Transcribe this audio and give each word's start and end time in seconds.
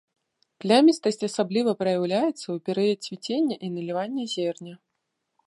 Плямістасць 0.63 1.21
асабліва 1.27 1.71
праяўляецца 1.81 2.41
ў 2.41 2.57
перыяд 2.71 2.99
цвіцення 3.09 3.55
і 3.69 3.71
налівання 3.77 4.23
зерня. 4.35 4.75